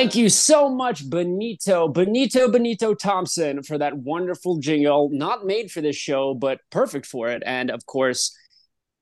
[0.00, 5.10] Thank you so much, Benito, Benito, Benito Thompson, for that wonderful jingle.
[5.12, 7.42] Not made for this show, but perfect for it.
[7.44, 8.34] And of course,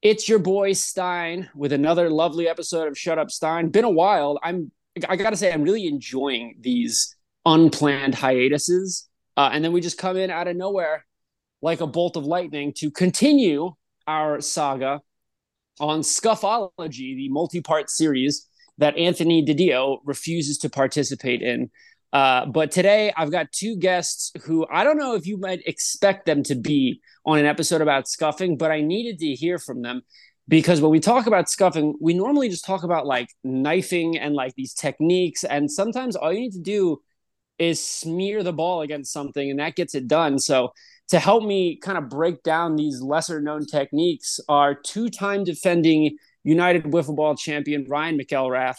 [0.02, 3.68] it's your boy Stein with another lovely episode of Shut Up Stein.
[3.68, 4.40] Been a while.
[4.42, 4.72] I'm
[5.08, 7.14] I gotta say, I'm really enjoying these
[7.46, 9.08] unplanned hiatuses.
[9.36, 11.06] Uh, and then we just come in out of nowhere
[11.62, 13.72] like a bolt of lightning to continue
[14.08, 15.00] our saga
[15.78, 18.47] on Scuffology, the multi-part series
[18.78, 21.70] that Anthony DiDio refuses to participate in.
[22.12, 26.24] Uh, but today I've got two guests who I don't know if you might expect
[26.24, 30.02] them to be on an episode about scuffing, but I needed to hear from them
[30.48, 34.54] because when we talk about scuffing, we normally just talk about like knifing and like
[34.54, 35.44] these techniques.
[35.44, 37.02] And sometimes all you need to do
[37.58, 40.38] is smear the ball against something and that gets it done.
[40.38, 40.72] So
[41.08, 46.16] to help me kind of break down these lesser known techniques are two time defending
[46.44, 48.76] United Wiffle Ball champion Ryan McElrath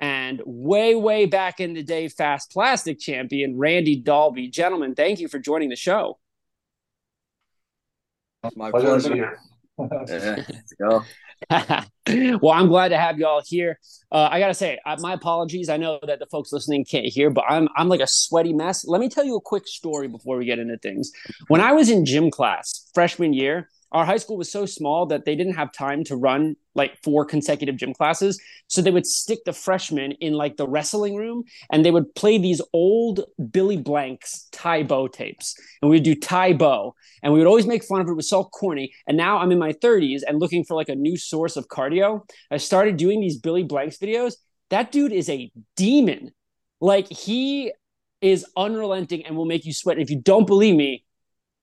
[0.00, 4.48] and way, way back in the day, fast plastic champion Randy Dalby.
[4.48, 6.18] Gentlemen, thank you for joining the show.
[8.56, 9.14] My pleasure.
[9.14, 9.30] yeah,
[9.78, 11.04] let's go.
[11.50, 13.78] well, I'm glad to have you all here.
[14.10, 15.68] Uh, I gotta say, uh, my apologies.
[15.68, 18.84] I know that the folks listening can't hear, but I'm I'm like a sweaty mess.
[18.84, 21.12] Let me tell you a quick story before we get into things.
[21.46, 25.24] When I was in gym class freshman year, our high school was so small that
[25.24, 28.40] they didn't have time to run like four consecutive gym classes.
[28.66, 32.38] So they would stick the freshmen in like the wrestling room and they would play
[32.38, 35.54] these old Billy Blanks Tae Bo tapes.
[35.82, 38.12] And we would do Tae Bo and we would always make fun of it.
[38.12, 38.92] It was so corny.
[39.06, 42.22] And now I'm in my 30s and looking for like a new source of cardio.
[42.50, 44.34] I started doing these Billy Blanks videos.
[44.70, 46.32] That dude is a demon.
[46.80, 47.72] Like he
[48.22, 49.98] is unrelenting and will make you sweat.
[49.98, 51.04] if you don't believe me,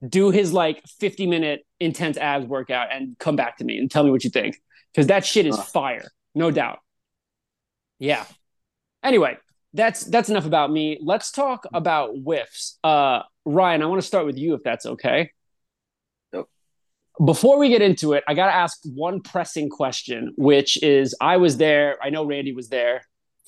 [0.07, 4.03] do his like 50 minute intense abs workout and come back to me and tell
[4.03, 4.57] me what you think.
[4.93, 6.09] Because that shit is fire.
[6.33, 6.79] No doubt.
[7.99, 8.25] Yeah.
[9.03, 9.37] Anyway
[9.73, 10.99] that's that's enough about me.
[11.01, 12.77] Let's talk about whiffs.
[12.83, 15.31] Uh ryan i want to start with you if that's okay.
[17.23, 21.57] Before we get into it i gotta ask one pressing question which is i was
[21.57, 23.01] there i know randy was there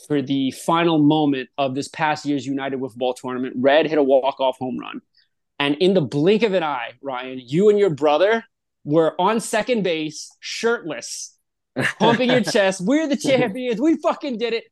[0.07, 3.53] for the final moment of this past year's united wiffle ball tournament.
[3.57, 5.01] Red hit a walk-off home run
[5.61, 8.43] and in the blink of an eye, Ryan, you and your brother
[8.83, 11.37] were on second base, shirtless,
[11.99, 12.81] pumping your chest.
[12.81, 13.79] We're the champions.
[13.79, 14.63] We fucking did it.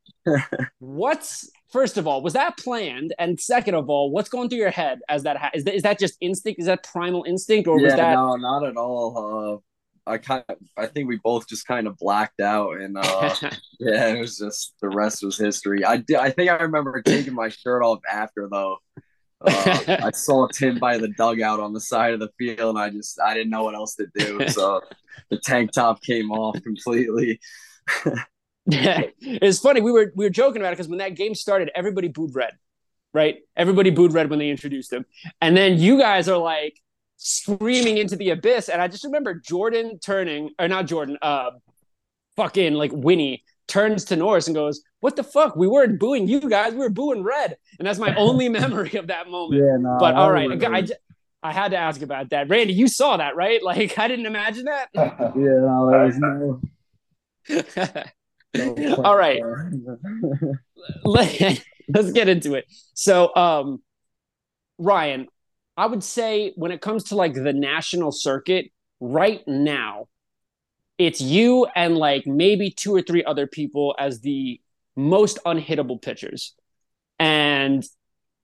[0.80, 3.14] What's first of all, was that planned?
[3.20, 5.84] And second of all, what's going through your head as that ha- is that is
[5.84, 6.60] that just instinct?
[6.60, 9.62] Is that primal instinct, or yeah, was that no, not at all.
[10.08, 13.36] Uh, I kind of, I think we both just kind of blacked out, and uh,
[13.80, 15.86] yeah, it was just the rest was history.
[15.86, 18.78] I did, I think I remember taking my shirt off after though.
[19.42, 22.90] Uh, I saw Tim by the dugout on the side of the field, and I
[22.90, 24.40] just I didn't know what else to do.
[24.50, 24.82] So
[25.30, 27.40] the tank top came off completely.
[28.66, 29.82] it's funny.
[29.82, 32.54] We were we were joking about it because when that game started, everybody booed red,
[33.14, 33.38] right?
[33.56, 35.06] Everybody booed red when they introduced him,
[35.42, 36.80] and then you guys are like
[37.18, 38.70] screaming into the abyss.
[38.70, 41.52] And I just remember Jordan turning, or not Jordan, uh,
[42.36, 45.56] fucking like Winnie turns to Norris and goes, "What the fuck?
[45.56, 46.74] We weren't booing you guys.
[46.74, 49.62] We were booing Red." And that's my only memory of that moment.
[49.64, 50.88] Yeah, no, but all right, I, I,
[51.44, 52.50] I, had to ask about that.
[52.50, 53.62] Randy, you saw that, right?
[53.70, 54.90] Like I didn't imagine that.
[54.96, 56.62] yeah, no, there was no.
[59.04, 59.42] all right,
[61.06, 62.66] let's get into it.
[62.94, 63.82] So, um,
[64.78, 65.28] Ryan,
[65.78, 70.08] I would say when it comes to like the national circuit right now,
[71.00, 74.62] it's you and like maybe two or three other people as the
[74.96, 76.54] most unhittable pitchers.
[77.18, 77.84] And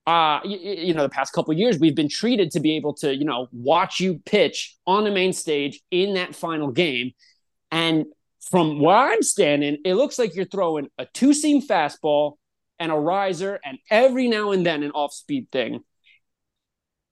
[0.07, 3.13] uh, you, you know, the past couple years, we've been treated to be able to,
[3.13, 7.11] you know, watch you pitch on the main stage in that final game.
[7.71, 8.05] And
[8.49, 12.35] from where I'm standing, it looks like you're throwing a two seam fastball
[12.79, 15.81] and a riser and every now and then an off speed thing.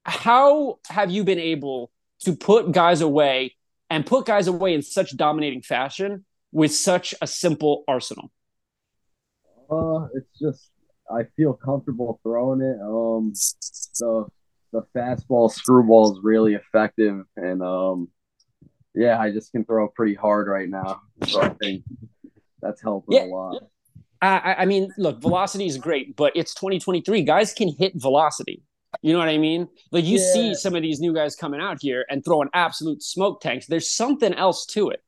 [0.06, 3.56] How have you been able to put guys away
[3.94, 8.32] and put guys away in such dominating fashion with such a simple arsenal?
[9.70, 10.72] Uh, it's just
[11.10, 12.82] I feel comfortable throwing it.
[12.82, 13.34] Um,
[14.00, 14.26] the
[14.72, 18.08] the fastball screwball is really effective, and um,
[18.96, 21.02] yeah, I just can throw pretty hard right now.
[21.28, 21.84] So I think
[22.62, 23.26] that's helping yeah.
[23.26, 23.62] a lot.
[24.24, 27.22] I, I mean, look, velocity is great, but it's 2023.
[27.24, 28.64] Guys can hit velocity.
[29.04, 29.68] You know what I mean?
[29.92, 30.34] Like you yeah.
[30.34, 33.68] see some of these new guys coming out here and throwing absolute smoke tanks.
[33.68, 35.04] There's something else to it.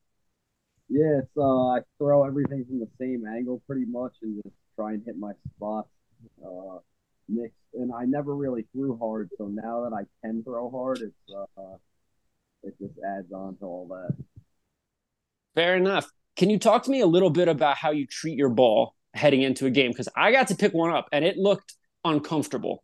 [0.89, 4.91] Yeah, it's uh, I throw everything from the same angle pretty much and just try
[4.91, 5.87] and hit my spots
[6.45, 6.79] uh,
[7.29, 7.55] mixed.
[7.73, 11.77] And I never really threw hard, so now that I can throw hard, it's uh,
[12.63, 14.15] it just adds on to all that.
[15.55, 16.11] Fair enough.
[16.35, 19.41] Can you talk to me a little bit about how you treat your ball heading
[19.41, 19.91] into a game?
[19.91, 22.83] Because I got to pick one up and it looked uncomfortable.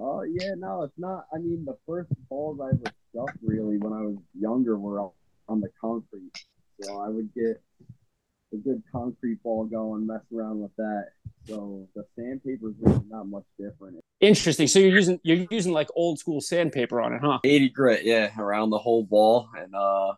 [0.00, 1.26] Oh uh, yeah, no, it's not.
[1.34, 5.00] I mean, the first balls I ever scuffed really when I was younger were
[5.48, 6.30] on the concrete.
[6.80, 7.60] So I would get
[8.52, 11.08] a good concrete ball going, mess around with that.
[11.48, 13.98] So the sandpaper is really not much different.
[14.20, 14.68] Interesting.
[14.68, 17.38] So you're using you're using like old school sandpaper on it, huh?
[17.44, 19.48] 80 grit, yeah, around the whole ball.
[19.56, 20.14] And uh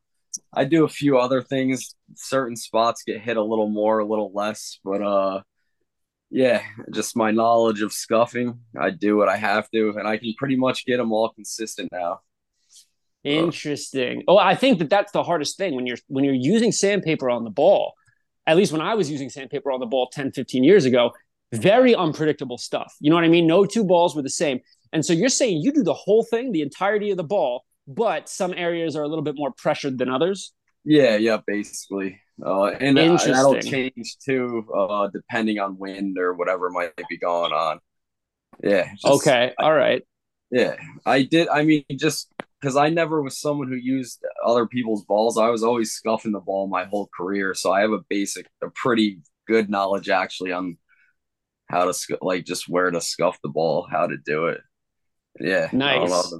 [0.52, 1.94] I do a few other things.
[2.14, 5.40] Certain spots get hit a little more, a little less, but uh
[6.30, 6.62] yeah,
[6.92, 8.60] just my knowledge of scuffing.
[8.80, 11.88] I do what I have to, and I can pretty much get them all consistent
[11.92, 12.20] now.
[13.24, 14.22] Interesting.
[14.28, 17.44] Oh, I think that that's the hardest thing when you're when you're using sandpaper on
[17.44, 17.94] the ball.
[18.46, 21.12] At least when I was using sandpaper on the ball 10, 15 years ago,
[21.52, 22.94] very unpredictable stuff.
[23.00, 23.46] You know what I mean?
[23.46, 24.60] No two balls were the same.
[24.92, 28.28] And so you're saying you do the whole thing, the entirety of the ball, but
[28.28, 30.52] some areas are a little bit more pressured than others.
[30.84, 32.18] Yeah, yeah, basically.
[32.44, 37.52] Uh, and uh, that'll change too, uh, depending on wind or whatever might be going
[37.52, 37.81] on.
[38.62, 38.90] Yeah.
[38.92, 39.52] Just, okay.
[39.58, 40.02] All right.
[40.50, 40.76] Yeah,
[41.06, 41.48] I did.
[41.48, 45.38] I mean, just because I never was someone who used other people's balls.
[45.38, 48.69] I was always scuffing the ball my whole career, so I have a basic, a
[48.70, 50.76] pretty good knowledge actually on
[51.69, 54.60] how to like just where to scuff the ball, how to do it.
[55.38, 56.34] Yeah, nice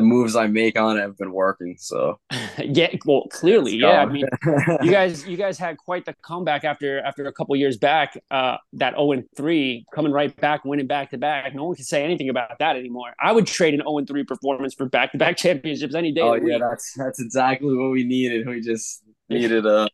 [0.00, 1.76] the moves I make on it have been working.
[1.78, 2.18] So
[2.58, 4.02] yeah, well, clearly, yeah.
[4.02, 4.26] I mean,
[4.82, 8.18] you guys, you guys had quite the comeback after after a couple years back.
[8.30, 11.54] Uh, that zero oh and three coming right back, winning back to back.
[11.54, 13.12] No one can say anything about that anymore.
[13.20, 16.12] I would trade an zero oh and three performance for back to back championships any
[16.12, 16.22] day.
[16.22, 18.46] Oh yeah, that's that's exactly what we needed.
[18.46, 19.88] We just needed a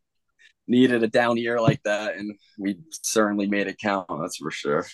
[0.69, 4.07] needed a down year like that, and we certainly made it count.
[4.09, 4.87] That's for sure.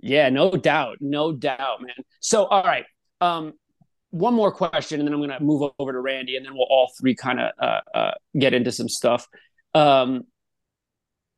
[0.00, 1.94] Yeah, no doubt, no doubt, man.
[2.18, 2.84] So, all right.
[3.20, 3.52] Um,
[4.12, 6.68] one more question, and then I'm going to move over to Randy, and then we'll
[6.70, 9.26] all three kind of uh, uh, get into some stuff.
[9.74, 10.24] Um,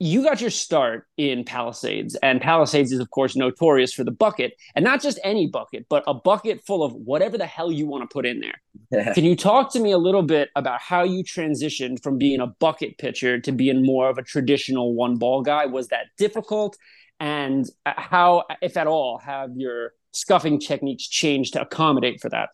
[0.01, 4.55] you got your start in Palisades, and Palisades is, of course, notorious for the bucket,
[4.75, 8.03] and not just any bucket, but a bucket full of whatever the hell you want
[8.03, 8.61] to put in there.
[8.91, 9.15] Yeah.
[9.15, 12.49] Can you talk to me a little bit about how you transitioned from being a
[12.49, 15.67] bucket pitcher to being more of a traditional one ball guy?
[15.67, 16.77] Was that difficult?
[17.21, 22.49] And uh, how, if at all, have your scuffing techniques changed to accommodate for that?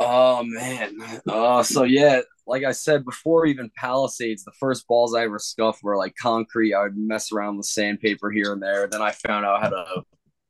[0.00, 0.96] Oh man.
[1.28, 5.82] Uh so yeah, like I said before, even Palisades, the first balls I ever scuffed
[5.82, 6.74] were like concrete.
[6.74, 8.86] I would mess around with sandpaper here and there.
[8.86, 10.02] Then I found out how to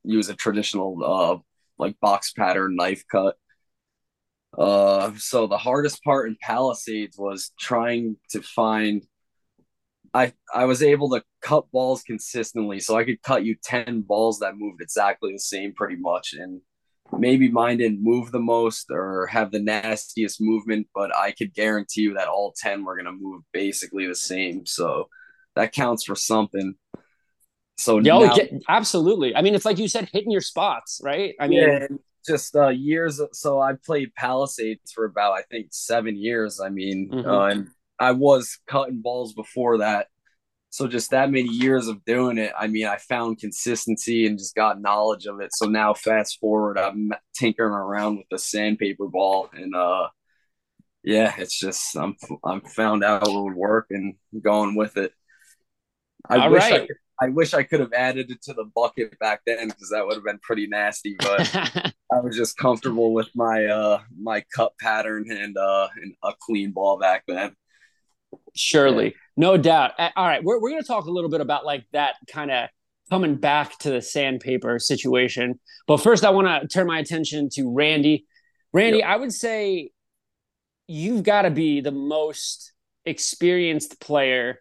[0.05, 1.39] use a traditional uh
[1.79, 3.37] like box pattern knife cut.
[4.57, 9.07] Uh so the hardest part in Palisades was trying to find
[10.15, 12.81] I I was able to cut balls consistently.
[12.81, 16.35] So I could cut you 10 balls that moved exactly the same pretty much.
[16.35, 16.61] And
[17.17, 22.03] maybe mine didn't move the most or have the nastiest movement, but I could guarantee
[22.03, 24.67] you that all 10 were going to move basically the same.
[24.67, 25.09] So
[25.55, 26.75] that counts for something.
[27.77, 28.37] So yeah, now,
[28.69, 29.37] absolutely.
[29.37, 31.35] I mean, it's like you said, hitting your spots, right?
[31.41, 31.87] I mean, yeah,
[32.27, 33.21] just uh, years.
[33.33, 36.61] So I played Palisades for about, I think, seven years.
[36.61, 37.29] I mean, mm-hmm.
[37.29, 37.69] uh, and
[37.99, 40.09] I was cutting balls before that
[40.71, 44.55] so just that many years of doing it i mean i found consistency and just
[44.55, 49.49] got knowledge of it so now fast forward i'm tinkering around with the sandpaper ball
[49.53, 50.09] and uh
[51.03, 55.13] yeah it's just i'm i'm found out what would work and going with it
[56.29, 56.83] i All wish right.
[56.83, 59.91] I, could, I wish i could have added it to the bucket back then because
[59.91, 64.45] that would have been pretty nasty but i was just comfortable with my uh my
[64.55, 67.55] cup pattern and uh and a clean ball back then
[68.55, 69.13] surely yeah.
[69.39, 69.93] No doubt.
[70.17, 72.69] All right, we're we're going to talk a little bit about like that kind of
[73.09, 75.61] coming back to the sandpaper situation.
[75.87, 78.27] But first, I want to turn my attention to Randy.
[78.73, 79.07] Randy, yep.
[79.07, 79.93] I would say
[80.89, 82.73] you've got to be the most
[83.05, 84.59] experienced player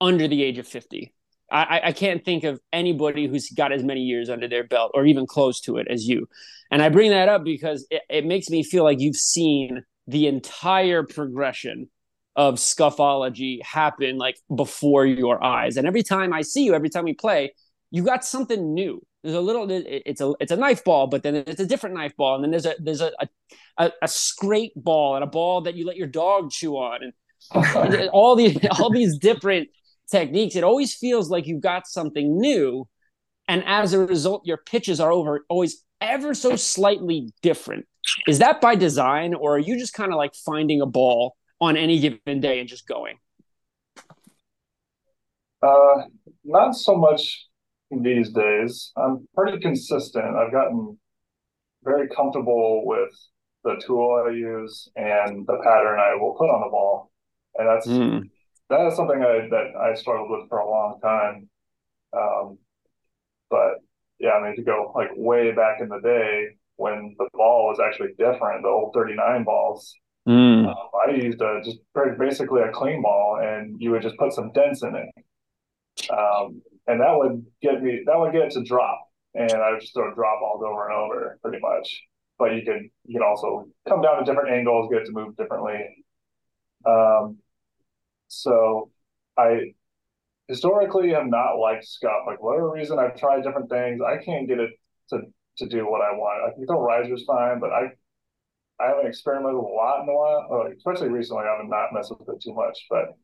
[0.00, 1.12] under the age of 50.
[1.50, 5.04] I, I can't think of anybody who's got as many years under their belt or
[5.04, 6.28] even close to it as you.
[6.70, 10.28] And I bring that up because it, it makes me feel like you've seen the
[10.28, 11.88] entire progression
[12.36, 15.76] of scuffology happen like before your eyes.
[15.76, 17.54] And every time I see you, every time we play,
[17.90, 19.04] you got something new.
[19.22, 22.14] There's a little, it's a, it's a knife ball, but then it's a different knife
[22.16, 23.12] ball, and then there's a, there's a,
[23.78, 28.08] a, a scrape ball and a ball that you let your dog chew on, and
[28.12, 29.68] all these, all these different
[30.10, 30.56] techniques.
[30.56, 32.86] It always feels like you've got something new,
[33.48, 37.86] and as a result, your pitches are over always ever so slightly different.
[38.28, 41.76] Is that by design, or are you just kind of like finding a ball on
[41.76, 43.16] any given day and just going?
[45.62, 46.02] Uh,
[46.44, 47.48] not so much
[47.90, 48.92] these days.
[48.96, 50.36] I'm pretty consistent.
[50.36, 50.98] I've gotten
[51.82, 53.10] very comfortable with
[53.62, 57.10] the tool I use and the pattern I will put on the ball,
[57.56, 58.28] and that's mm.
[58.68, 61.48] that is something I, that I struggled with for a long time.
[62.12, 62.58] Um,
[63.50, 63.76] but
[64.18, 67.80] yeah, I mean, to go like way back in the day when the ball was
[67.80, 69.94] actually different, the old 39 balls,
[70.26, 70.68] Mm.
[70.68, 70.76] um,
[71.06, 74.52] I used a, just very basically a clean ball and you would just put some
[74.52, 76.10] dents in it.
[76.10, 79.00] Um, and that would get me, that would get it to drop.
[79.34, 82.02] And I would just throw drop balls over and over pretty much.
[82.38, 85.36] But you could, you could also come down at different angles, get it to move
[85.36, 86.04] differently.
[86.86, 87.38] Um,
[88.28, 88.90] so
[89.38, 89.72] I
[90.48, 92.24] historically have not liked scuff.
[92.26, 94.00] Like whatever reason, I've tried different things.
[94.02, 94.70] I can't get it
[95.10, 95.20] to
[95.58, 96.50] to do what I want.
[96.50, 97.92] I can throw risers fine, but I
[98.80, 101.44] I haven't experimented a lot in a while, uh, especially recently.
[101.44, 103.16] I haven't not messed with it too much, but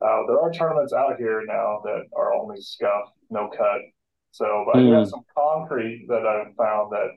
[0.00, 3.80] uh, there are tournaments out here now that are only scuff, no cut.
[4.30, 7.08] So but I have some concrete that I've found that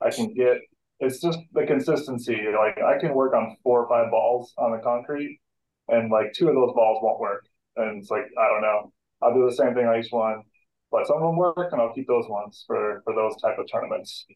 [0.00, 0.58] I can get.
[1.00, 2.36] It's just the consistency.
[2.56, 5.40] Like I can work on four or five balls on the concrete,
[5.88, 7.44] and like two of those balls won't work.
[7.76, 8.92] And it's like I don't know.
[9.22, 10.42] I'll do the same thing on each one,
[10.90, 13.66] but some of them work, and I'll keep those ones for for those type of
[13.70, 14.26] tournaments.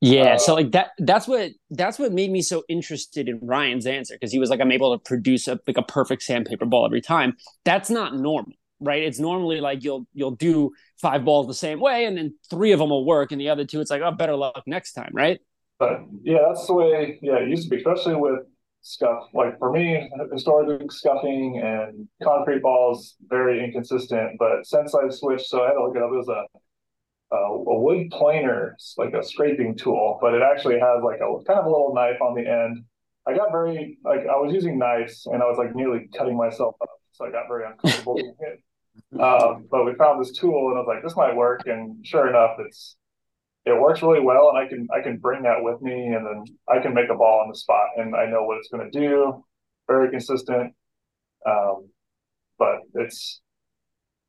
[0.00, 3.84] Yeah, Uh, so like that that's what that's what made me so interested in Ryan's
[3.86, 6.86] answer because he was like I'm able to produce a like a perfect sandpaper ball
[6.86, 7.36] every time.
[7.64, 9.02] That's not normal, right?
[9.02, 10.70] It's normally like you'll you'll do
[11.02, 13.64] five balls the same way and then three of them will work and the other
[13.64, 15.40] two it's like oh better luck next time, right?
[15.78, 17.18] But yeah, that's the way.
[17.22, 18.40] Yeah, it used to be, especially with
[18.82, 19.28] scuff.
[19.32, 24.38] Like for me, historically, scuffing and concrete balls very inconsistent.
[24.38, 26.10] But since I've switched, so I had to look it up.
[26.12, 26.44] It was a
[27.30, 31.60] a, a wood planer, like a scraping tool, but it actually has like a kind
[31.60, 32.84] of a little knife on the end.
[33.26, 36.76] I got very like I was using knives and I was like nearly cutting myself
[36.80, 38.20] up, so I got very uncomfortable.
[39.12, 42.28] Um, but we found this tool and I was like, this might work, and sure
[42.28, 42.96] enough, it's
[43.64, 46.44] it works really well, and I can I can bring that with me, and then
[46.68, 48.98] I can make a ball on the spot, and I know what it's going to
[48.98, 49.44] do.
[49.86, 50.74] Very consistent,
[51.46, 51.88] um,
[52.58, 53.40] but it's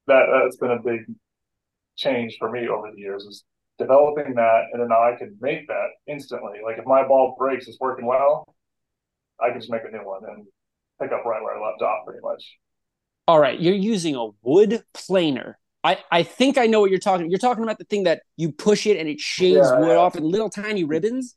[0.07, 1.01] that that's been a big
[1.99, 3.45] change for me over the years is
[3.79, 6.59] developing that, and then now I can make that instantly.
[6.65, 8.45] Like if my ball breaks, it's working well,
[9.41, 10.47] I can just make a new one and
[11.01, 12.43] pick up right where I left off, pretty much.
[13.27, 15.59] All right, you're using a wood planer.
[15.83, 17.29] I, I think I know what you're talking.
[17.29, 19.97] You're talking about the thing that you push it and it shaves Yeah, wood yeah.
[19.97, 21.35] off in little tiny ribbons.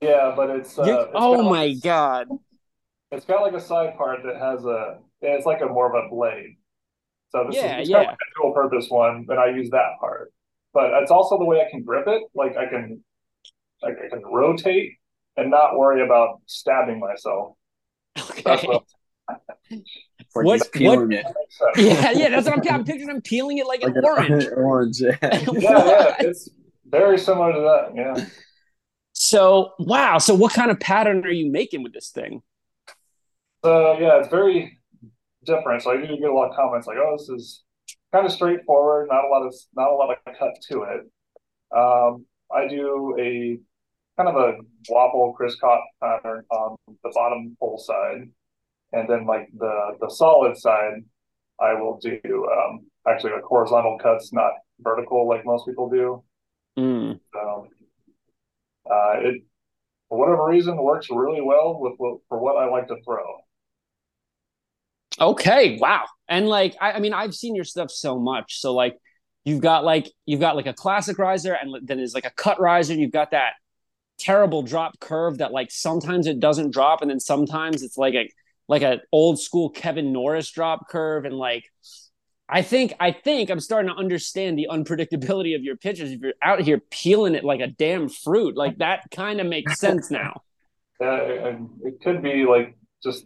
[0.00, 2.28] Yeah, but it's, uh, it's oh my like, god!
[3.10, 6.08] it's got like a side part that has a it's like a more of a
[6.08, 6.56] blade.
[7.30, 7.96] So this Yeah, is it's yeah.
[7.98, 10.32] kind of like a dual purpose one, and I use that part.
[10.72, 12.22] But it's also the way I can grip it.
[12.34, 13.02] Like I can
[13.82, 14.92] like I can rotate
[15.36, 17.54] and not worry about stabbing myself.
[18.16, 18.30] That's
[18.64, 18.66] Okay.
[18.66, 18.84] what
[19.70, 21.24] It's What- he's peeling it.
[21.24, 21.78] makes sense.
[21.78, 22.74] Yeah, yeah, that's what I'm.
[22.74, 23.10] I'm picturing.
[23.10, 24.46] I'm peeling it like an Like orange.
[24.56, 25.16] orange, yeah.
[25.22, 26.48] yeah, yeah, it's
[26.86, 27.96] very similar to that.
[27.96, 28.24] Yeah.
[29.12, 30.18] So wow.
[30.18, 32.42] So what kind of pattern are you making with this thing?
[33.64, 34.78] So yeah, it's very
[35.44, 35.82] different.
[35.82, 37.62] So I do get a lot of comments like, "Oh, this is
[38.12, 39.08] kind of straightforward.
[39.10, 41.00] Not a lot of not a lot of cut to it."
[41.76, 43.58] Um, I do a
[44.16, 48.30] kind of a waffle crisscross pattern on the bottom pole side,
[48.92, 51.04] and then like the the solid side,
[51.60, 56.24] I will do um, actually like horizontal cuts, not vertical like most people do.
[56.78, 57.20] Mm.
[57.34, 57.68] Um,
[58.90, 59.42] uh, it
[60.10, 63.24] for whatever reason works really well with what, for what I like to throw.
[65.20, 66.06] Okay, wow.
[66.28, 68.60] And like I, I mean, I've seen your stuff so much.
[68.60, 68.96] So like
[69.44, 72.60] you've got like you've got like a classic riser and then there's like a cut
[72.60, 73.52] riser, and you've got that
[74.18, 78.28] terrible drop curve that like sometimes it doesn't drop and then sometimes it's like a
[78.68, 81.64] like a old school Kevin Norris drop curve and like
[82.48, 86.34] I think I think I'm starting to understand the unpredictability of your pitches if you're
[86.42, 88.56] out here peeling it like a damn fruit.
[88.56, 90.42] Like that kind of makes sense now.
[91.02, 93.24] Uh, yeah, it could be like just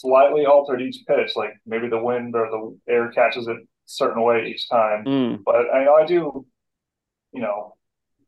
[0.00, 4.22] slightly altered each pitch, like maybe the wind or the air catches it a certain
[4.22, 5.04] way each time.
[5.04, 5.42] Mm.
[5.44, 6.46] But I I do,
[7.32, 7.76] you know,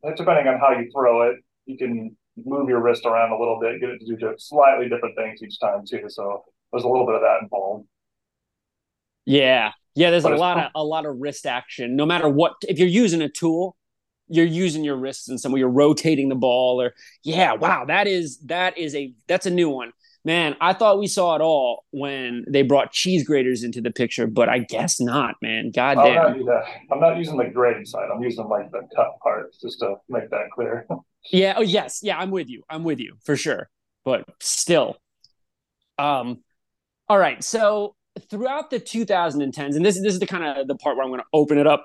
[0.03, 3.81] depending on how you throw it, you can move your wrist around a little bit,
[3.81, 6.05] get it to do slightly different things each time too.
[6.09, 7.87] So there's a little bit of that involved.
[9.25, 9.73] Yeah.
[9.95, 11.97] Yeah, there's But a lot of a lot of wrist action.
[11.97, 13.77] No matter what if you're using a tool,
[14.29, 16.93] you're using your wrists in some way, you're rotating the ball or
[17.23, 19.93] yeah, wow, that is that is a that's a new one.
[20.27, 24.27] Man, I thought we saw it all when they brought cheese graters into the picture,
[24.27, 25.71] but I guess not, man.
[25.71, 26.91] God I'm not, damn.
[26.91, 28.09] I'm not using the grade side.
[28.13, 30.87] I'm using like the cut part just to make that clear.
[31.33, 32.63] Yeah, oh yes, yeah, I'm with you.
[32.71, 33.69] I'm with you for sure.
[34.05, 34.97] But still.
[35.99, 36.45] Um
[37.09, 37.97] all right, so
[38.31, 41.21] throughout the 2010s, and this, this is the kind of the part where I'm going
[41.21, 41.85] to open it up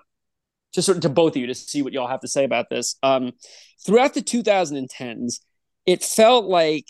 [0.74, 2.70] to sort of to both of you to see what y'all have to say about
[2.70, 2.98] this.
[3.02, 3.32] Um,
[3.84, 5.40] throughout the 2010s,
[5.88, 6.86] it felt like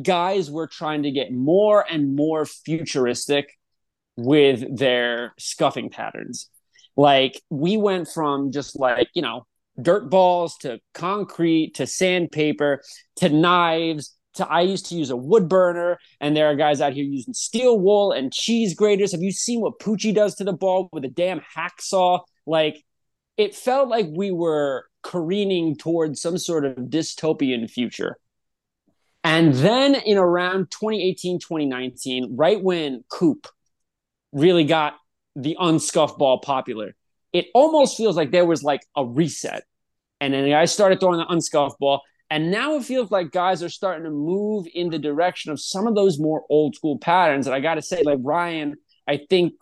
[0.00, 3.56] guys were trying to get more and more futuristic
[4.16, 6.48] with their scuffing patterns.
[6.96, 9.46] Like we went from just like, you know,
[9.80, 12.80] dirt balls to concrete to sandpaper
[13.16, 16.92] to knives to I used to use a wood burner, and there are guys out
[16.92, 19.12] here using steel wool and cheese graters.
[19.12, 22.20] Have you seen what Poochie does to the ball with a damn hacksaw?
[22.46, 22.82] Like
[23.36, 28.16] it felt like we were careening towards some sort of dystopian future.
[29.24, 33.48] And then in around 2018, 2019, right when Coop
[34.32, 34.94] really got
[35.34, 36.94] the unscuffed ball popular,
[37.32, 39.64] it almost feels like there was like a reset.
[40.20, 42.02] And then the guys started throwing the unscuffed ball.
[42.30, 45.86] And now it feels like guys are starting to move in the direction of some
[45.86, 47.46] of those more old school patterns.
[47.46, 48.76] And I got to say, like Ryan,
[49.08, 49.54] I think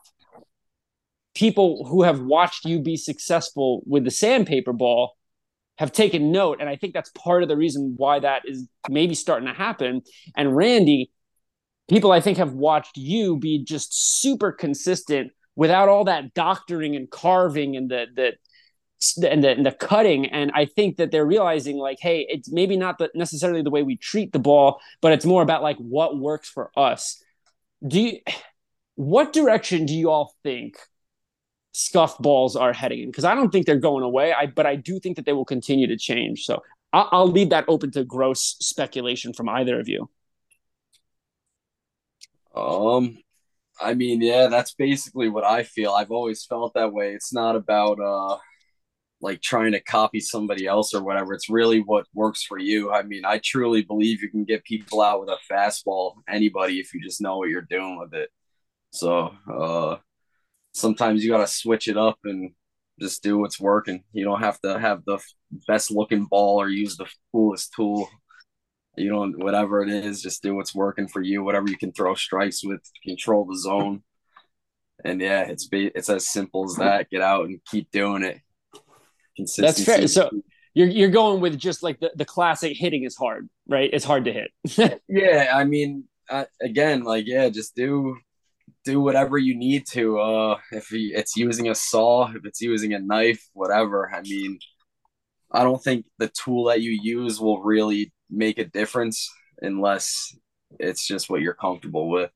[1.34, 5.16] people who have watched you be successful with the sandpaper ball
[5.82, 6.58] have taken note.
[6.60, 10.02] And I think that's part of the reason why that is maybe starting to happen.
[10.36, 11.10] And Randy,
[11.88, 17.10] people I think have watched you be just super consistent without all that doctoring and
[17.10, 20.26] carving and the the and the, and the cutting.
[20.26, 23.82] And I think that they're realizing like, hey, it's maybe not the, necessarily the way
[23.82, 27.20] we treat the ball, but it's more about like what works for us.
[27.84, 28.18] Do you,
[28.94, 30.76] what direction do you all think
[31.72, 34.32] scuffed balls are heading in because I don't think they're going away.
[34.32, 36.44] I but I do think that they will continue to change.
[36.44, 36.62] So
[36.92, 40.08] I'll, I'll leave that open to gross speculation from either of you.
[42.54, 43.18] Um,
[43.80, 45.92] I mean, yeah, that's basically what I feel.
[45.92, 47.14] I've always felt that way.
[47.14, 48.38] It's not about uh
[49.22, 51.32] like trying to copy somebody else or whatever.
[51.32, 52.92] It's really what works for you.
[52.92, 56.92] I mean, I truly believe you can get people out with a fastball, anybody, if
[56.92, 58.30] you just know what you're doing with it.
[58.90, 59.96] So, uh,
[60.72, 62.52] sometimes you got to switch it up and
[63.00, 64.04] just do what's working.
[64.12, 65.18] You don't have to have the
[65.66, 68.08] best looking ball or use the coolest tool.
[68.96, 71.42] You don't, whatever it is, just do what's working for you.
[71.42, 74.02] Whatever you can throw strikes with, control the zone.
[75.04, 77.10] And yeah, it's be, it's as simple as that.
[77.10, 78.40] Get out and keep doing it.
[79.56, 80.06] That's fair.
[80.08, 80.30] So
[80.74, 83.90] you're you're going with just like the, the classic hitting is hard, right?
[83.92, 85.00] It's hard to hit.
[85.08, 88.16] yeah, I mean, uh, again, like yeah, just do
[88.84, 90.18] do whatever you need to.
[90.18, 94.10] Uh, if it's using a saw, if it's using a knife, whatever.
[94.12, 94.58] I mean,
[95.50, 100.34] I don't think the tool that you use will really make a difference unless
[100.80, 102.30] it's just what you're comfortable with.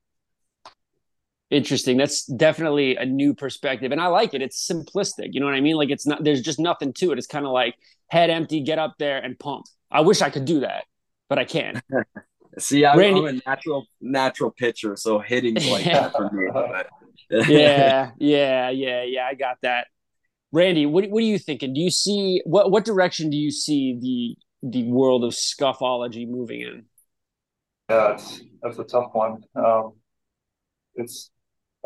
[1.51, 1.97] Interesting.
[1.97, 3.93] That's definitely a new perspective.
[3.93, 4.43] And I like it.
[4.43, 5.29] It's simplistic.
[5.31, 5.77] You know what I mean?
[5.77, 7.19] Like it's not, there's just nothing to it.
[7.19, 7.77] It's kind of like
[8.09, 9.65] head empty, get up there and pump.
[9.91, 10.85] I wish I could do that,
[11.29, 11.81] but I can't.
[12.59, 16.49] See, I, Randy, I'm a natural natural pitcher, so hitting's like that for me.
[16.53, 16.89] But.
[17.49, 19.27] yeah, yeah, yeah, yeah.
[19.27, 19.89] I got that.
[20.53, 21.75] Randy, what what are you thinking?
[21.75, 23.99] Do you see what what direction do you see
[24.63, 26.85] the the world of scuffology moving in?
[27.91, 29.43] Yeah, it's that's a tough one.
[29.55, 29.95] Um,
[30.95, 31.31] it's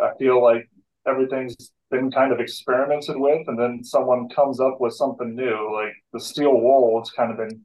[0.00, 0.68] I feel like
[1.06, 1.56] everything's
[1.90, 6.20] been kind of experimented with, and then someone comes up with something new, like the
[6.20, 7.00] steel wool.
[7.00, 7.64] It's kind of been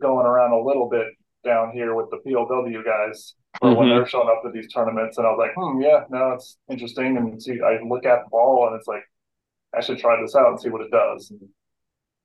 [0.00, 1.08] going around a little bit
[1.44, 3.78] down here with the PLW guys mm-hmm.
[3.78, 5.18] when they're showing up to these tournaments.
[5.18, 7.16] And I was like, hmm, yeah, no, it's interesting.
[7.16, 9.02] And see, I look at the ball and it's like,
[9.74, 11.30] I should try this out and see what it does.
[11.30, 11.48] And,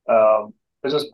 [0.08, 0.54] um,
[0.84, 1.08] it's just,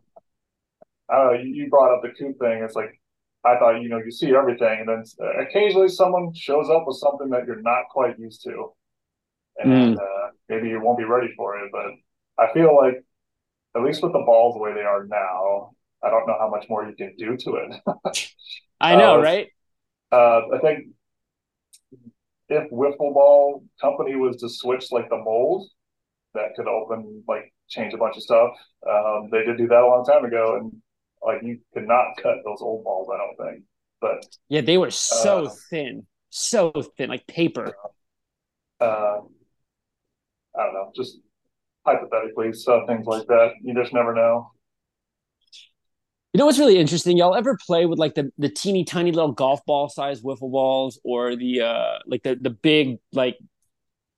[1.11, 2.63] I don't know, you, brought up the coop thing.
[2.63, 3.01] It's like,
[3.45, 4.87] I thought, you know, you see everything.
[4.87, 5.05] And then
[5.41, 8.73] occasionally someone shows up with something that you're not quite used to.
[9.59, 9.97] And mm.
[9.97, 11.71] uh, maybe you won't be ready for it.
[11.71, 11.93] But
[12.43, 13.05] I feel like,
[13.77, 15.73] at least with the balls the way they are now,
[16.05, 18.35] I don't know how much more you can do to it.
[18.81, 19.49] I know, uh, right?
[20.13, 20.87] Uh, I think
[22.49, 25.69] if wiffle ball company was to switch like the mold,
[26.35, 28.51] that could open like change a bunch of stuff.
[28.89, 30.73] Um, they did do that a long time ago, and
[31.25, 33.09] like you could not cut those old balls.
[33.13, 33.65] I don't think,
[34.01, 37.75] but yeah, they were so uh, thin, so thin, like paper.
[38.81, 39.21] Uh,
[40.57, 41.19] I don't know, just
[41.87, 43.53] hypothetically, stuff things like that.
[43.63, 44.51] You just never know.
[46.35, 47.17] You know what's really interesting?
[47.17, 50.99] Y'all ever play with like the the teeny tiny little golf ball size wiffle balls
[51.05, 53.39] or the uh like the the big like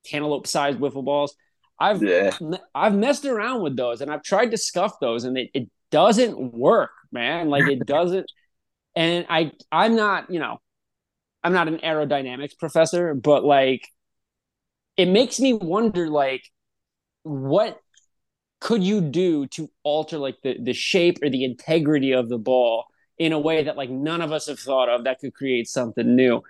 [0.07, 1.37] cantaloupe sized wiffle balls?
[1.79, 2.35] I've yeah.
[2.75, 6.55] I've messed around with those and I've tried to scuff those and it, it doesn't
[6.55, 7.51] work, man.
[7.51, 8.33] Like it doesn't.
[8.95, 10.59] and I I'm not, you know,
[11.45, 13.87] I'm not an aerodynamics professor, but like
[14.97, 16.45] it makes me wonder like
[17.25, 17.79] what
[18.61, 22.87] could you do to alter like the the shape or the integrity of the ball
[23.19, 26.15] in a way that like none of us have thought of that could create something
[26.15, 26.43] new?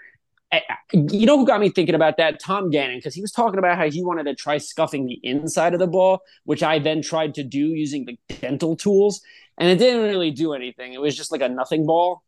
[0.92, 2.40] You know who got me thinking about that?
[2.40, 5.74] Tom gannon because he was talking about how he wanted to try scuffing the inside
[5.74, 9.20] of the ball which i then tried to do using the dental tools
[9.58, 10.92] and it didn't really do anything.
[10.92, 12.22] It was just like a nothing ball.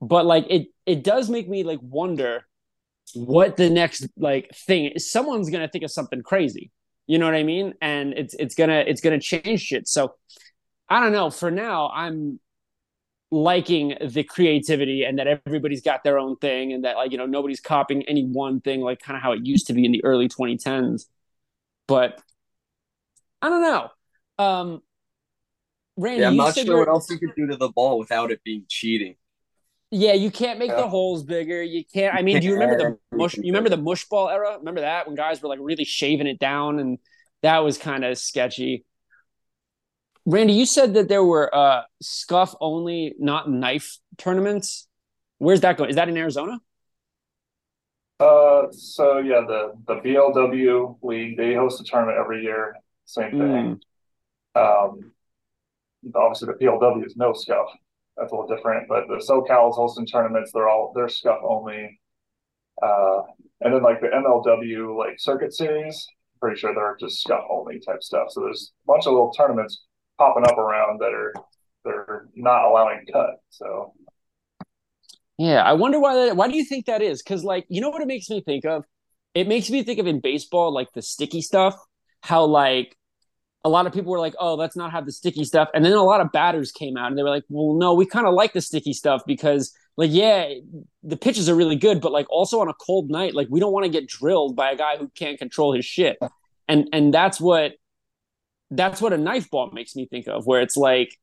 [0.00, 2.46] But like it it does make me like wonder
[3.14, 6.70] what the next like thing is someone's gonna think of something crazy
[7.06, 7.74] You know what I mean?
[7.80, 9.88] And it's it's gonna it's gonna change shit.
[9.88, 10.14] So
[10.88, 11.30] I don't know.
[11.30, 12.40] For now, I'm
[13.30, 17.26] liking the creativity and that everybody's got their own thing and that like you know
[17.26, 20.02] nobody's copying any one thing like kind of how it used to be in the
[20.04, 21.06] early 2010s
[21.88, 22.22] but
[23.42, 23.90] i don't know
[24.38, 24.80] um
[25.96, 28.42] Randy, yeah, I'm not sure what else you could do to the ball without it
[28.44, 29.16] being cheating.
[29.90, 30.76] Yeah, you can't make yeah.
[30.76, 31.62] the holes bigger.
[31.62, 32.14] You can't.
[32.14, 33.36] I mean, do you remember the mush?
[33.36, 34.56] You remember the mush ball era?
[34.58, 36.98] Remember that when guys were like really shaving it down, and
[37.42, 38.84] that was kind of sketchy.
[40.24, 44.88] Randy, you said that there were uh, scuff only, not knife tournaments.
[45.38, 45.90] Where's that going?
[45.90, 46.58] Is that in Arizona?
[48.18, 52.74] Uh, so yeah, the the BLW league they host a tournament every year.
[53.04, 53.80] Same thing.
[54.56, 54.84] Mm.
[54.84, 55.12] Um,
[56.14, 57.68] obviously the PLW is no scuff.
[58.16, 60.50] That's a little different, but the SoCal hosting tournaments.
[60.52, 62.00] They're all they're scuff only.
[62.82, 63.22] Uh,
[63.60, 66.06] and then like the MLW like circuit series,
[66.40, 68.28] pretty sure they're just scuff only type stuff.
[68.30, 69.84] So there's a bunch of little tournaments
[70.18, 71.34] popping up around that are
[71.84, 73.36] they're not allowing cut.
[73.50, 73.92] So
[75.38, 76.36] yeah, I wonder why that.
[76.36, 77.22] Why do you think that is?
[77.22, 78.84] Because like you know what it makes me think of?
[79.34, 81.76] It makes me think of in baseball like the sticky stuff.
[82.22, 82.96] How like
[83.66, 85.92] a lot of people were like, "Oh, let's not have the sticky stuff," and then
[85.92, 88.32] a lot of batters came out and they were like, "Well, no, we kind of
[88.32, 90.54] like the sticky stuff because, like, yeah,
[91.02, 93.72] the pitches are really good, but like also on a cold night, like we don't
[93.72, 96.16] want to get drilled by a guy who can't control his shit."
[96.68, 97.72] And and that's what
[98.70, 101.16] that's what a knife ball makes me think of, where it's like,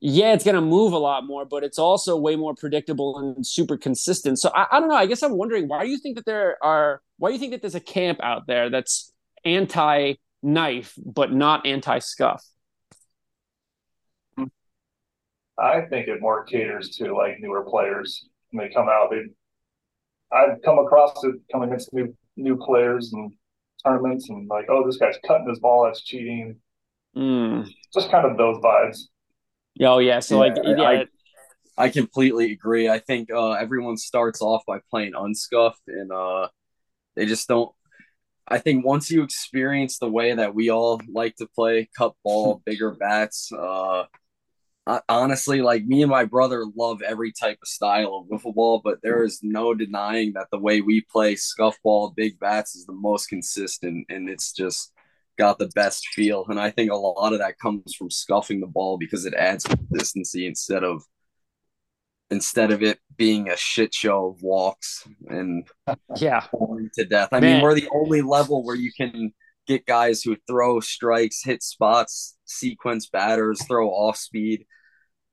[0.00, 3.76] yeah, it's gonna move a lot more, but it's also way more predictable and super
[3.76, 4.38] consistent.
[4.38, 4.96] So I, I don't know.
[4.96, 7.52] I guess I'm wondering why do you think that there are why do you think
[7.52, 9.12] that there's a camp out there that's
[9.44, 10.14] anti
[10.44, 12.44] knife, but not anti scuff?
[15.58, 19.10] I think it more caters to like newer players when they come out.
[19.10, 19.22] They,
[20.36, 23.32] I've come across it coming against new new players and
[23.84, 26.56] tournaments, and like, oh, this guy's cutting his ball, that's cheating.
[27.16, 27.68] Mm.
[27.92, 28.98] Just kind of those vibes.
[29.80, 30.82] Oh yeah, so yeah, like yeah.
[30.82, 31.06] I,
[31.84, 32.88] I completely agree.
[32.88, 36.48] I think uh, everyone starts off by playing unscuffed, and uh,
[37.14, 37.70] they just don't
[38.46, 42.62] I think once you experience the way that we all like to play cup ball,
[42.66, 44.04] bigger bats, uh,
[45.08, 48.98] honestly, like me and my brother love every type of style of wiffle ball, but
[49.02, 52.92] there is no denying that the way we play scuff ball, big bats is the
[52.92, 54.92] most consistent, and it's just
[55.38, 56.44] got the best feel.
[56.48, 59.64] And I think a lot of that comes from scuffing the ball because it adds
[59.64, 61.02] consistency instead of
[62.30, 65.66] instead of it being a shit show of walks and
[66.16, 66.46] yeah
[66.94, 67.28] to death.
[67.32, 67.54] I Man.
[67.54, 69.32] mean, we're the only level where you can
[69.66, 74.66] get guys who throw strikes, hit spots, sequence batters, throw off speed.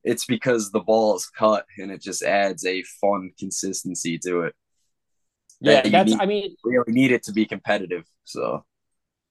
[0.03, 4.55] It's because the ball is cut and it just adds a fun consistency to it.
[5.59, 6.11] Yeah, that that's.
[6.11, 8.03] Need, I mean, we really need it to be competitive.
[8.23, 8.65] So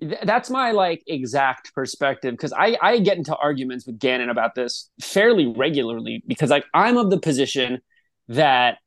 [0.01, 4.91] that's my like exact perspective because I I get into arguments with Gannon about this
[5.01, 7.81] fairly regularly because like I'm of the position
[8.29, 8.79] that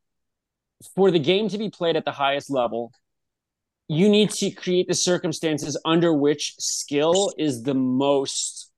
[0.95, 2.91] for the game to be played at the highest level,
[3.87, 8.71] you need to create the circumstances under which skill is the most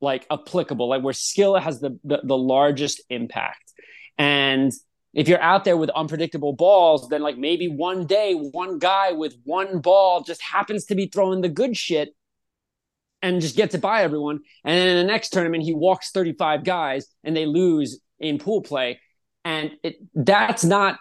[0.00, 3.72] like applicable, like where skill has the, the, the largest impact.
[4.18, 4.72] And
[5.12, 9.34] if you're out there with unpredictable balls, then like maybe one day one guy with
[9.44, 12.14] one ball just happens to be throwing the good shit
[13.22, 14.40] and just gets it by everyone.
[14.64, 18.62] And then in the next tournament, he walks 35 guys and they lose in pool
[18.62, 19.00] play.
[19.44, 20.98] And it, that's not,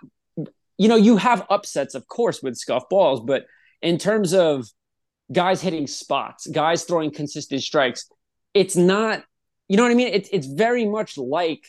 [0.78, 3.46] you know, you have upsets, of course, with scuff balls, but
[3.82, 4.68] in terms of
[5.32, 8.10] guys hitting spots, guys throwing consistent strikes,
[8.54, 9.24] it's not,
[9.68, 10.08] you know what I mean?
[10.08, 11.64] It's, it's very much like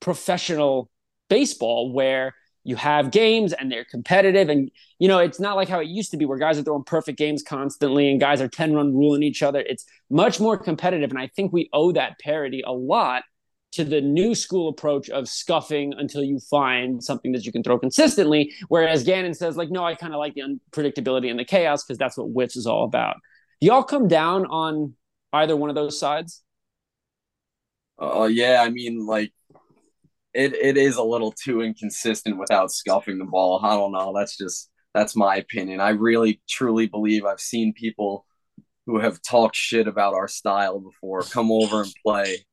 [0.00, 0.90] professional
[1.30, 4.48] baseball where you have games and they're competitive.
[4.48, 6.84] And you know it's not like how it used to be where guys are throwing
[6.84, 9.60] perfect games constantly and guys are 10 run ruling each other.
[9.60, 11.10] It's much more competitive.
[11.10, 13.24] And i think we owe that parity a lot
[13.72, 17.78] to the new school approach of scuffing until you find something that you can throw
[17.78, 18.52] consistently.
[18.68, 21.98] Whereas gannon says like no i kind of like the unpredictability and the chaos because
[21.98, 23.16] that's what wits is all about.
[23.60, 24.94] Do y'all come down on
[25.32, 26.42] either one of those sides?
[27.98, 29.32] Uh yeah i mean like
[30.32, 33.60] it, it is a little too inconsistent without scuffing the ball.
[33.62, 34.12] I don't know.
[34.14, 35.80] That's just that's my opinion.
[35.80, 38.26] I really truly believe I've seen people
[38.86, 42.44] who have talked shit about our style before come over and play,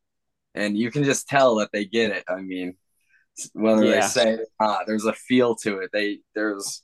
[0.56, 2.24] and you can just tell that they get it.
[2.28, 2.76] I mean,
[3.54, 4.02] whether yeah.
[4.02, 5.92] they say it not, there's a feel to it.
[5.94, 6.84] They there's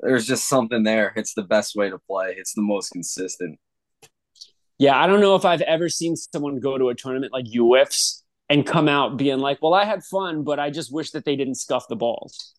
[0.00, 1.12] there's just something there.
[1.16, 2.34] It's the best way to play.
[2.36, 3.58] It's the most consistent.
[4.78, 8.21] Yeah, I don't know if I've ever seen someone go to a tournament like UWIFFs
[8.52, 11.36] and come out being like, well, I had fun, but I just wish that they
[11.36, 12.52] didn't scuff the balls.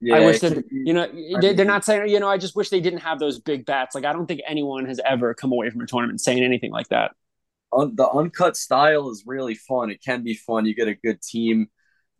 [0.00, 1.06] Yeah, I wish that you know
[1.42, 3.94] they, are not saying you know I just wish they didn't have those big bats.
[3.94, 6.88] Like I don't think anyone has ever come away from a tournament saying anything like
[6.88, 7.10] that.
[7.70, 9.90] Un- the uncut style is really fun.
[9.90, 10.64] It can be fun.
[10.64, 11.66] You get a good team.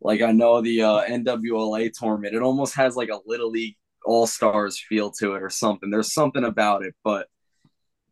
[0.03, 2.35] Like I know the uh, NWLA tournament.
[2.35, 5.89] It almost has like a little league all stars feel to it or something.
[5.89, 7.29] There's something about it, but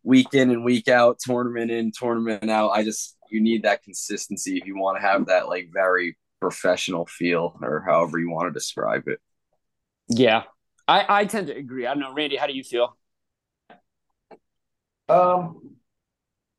[0.03, 2.69] week in and week out, tournament in, tournament out.
[2.69, 7.05] I just you need that consistency if you want to have that like very professional
[7.05, 9.19] feel or however you want to describe it.
[10.07, 10.43] Yeah,
[10.87, 11.85] I, I tend to agree.
[11.85, 12.97] I don't know, Randy, how do you feel?
[15.07, 15.75] Um,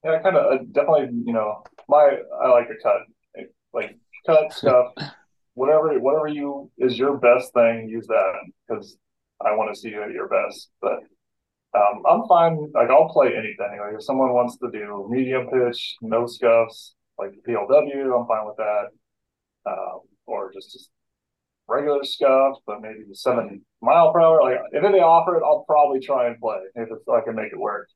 [0.05, 1.09] yeah, I kind of uh, definitely.
[1.25, 4.93] You know, my I like to cut, like cut stuff,
[5.55, 7.89] whatever whatever you is your best thing.
[7.89, 8.33] Use that
[8.69, 8.97] because
[9.45, 10.71] I want to see you at your best.
[10.81, 11.01] But
[11.75, 12.71] um, I'm fine.
[12.75, 13.79] Like I'll play anything.
[13.81, 18.57] Like if someone wants to do medium pitch, no scuffs, like PLW, I'm fine with
[18.57, 18.87] that.
[19.67, 20.91] Um, or just, just
[21.69, 24.43] regular scuffs, but maybe the 70 mile per hour.
[24.43, 27.59] Like if they offer it, I'll probably try and play if I can make it
[27.59, 27.89] work.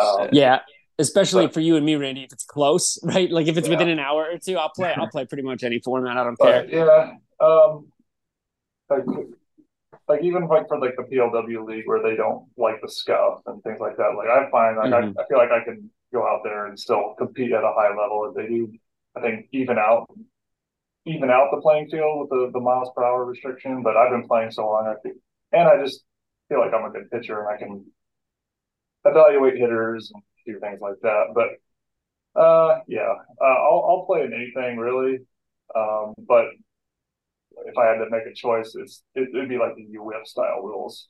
[0.00, 0.60] Um, yeah,
[0.98, 2.24] especially but, for you and me, Randy.
[2.24, 3.30] If it's close, right?
[3.30, 3.74] Like if it's yeah.
[3.74, 4.94] within an hour or two, I'll play.
[4.96, 6.16] I'll play pretty much any format.
[6.16, 6.86] I don't but, care.
[6.86, 7.46] Yeah.
[7.46, 7.88] Um,
[8.88, 9.04] like
[10.08, 13.62] like even like for like the PLW league where they don't like the scuff and
[13.62, 14.14] things like that.
[14.16, 15.18] Like I find like mm-hmm.
[15.18, 17.88] I, I feel like I can go out there and still compete at a high
[17.88, 18.28] level.
[18.28, 18.72] If they do,
[19.16, 20.06] I think even out
[21.06, 23.82] even out the playing field with the, the miles per hour restriction.
[23.82, 25.16] But I've been playing so long, I think,
[25.52, 26.04] and I just
[26.48, 27.84] feel like I'm a good pitcher and I can
[29.04, 31.34] evaluate hitters and do things like that.
[31.34, 35.18] But uh, yeah, uh, I'll I'll play in anything really.
[35.74, 36.46] Um, but
[37.66, 40.62] if I had to make a choice, it's it, would be like the UWIFF style
[40.62, 41.08] rules.